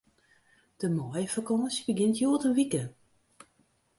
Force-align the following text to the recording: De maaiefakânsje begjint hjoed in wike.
De 0.81 0.87
maaiefakânsje 0.95 1.81
begjint 1.87 2.17
hjoed 2.19 2.43
in 2.47 2.55
wike. 2.57 2.83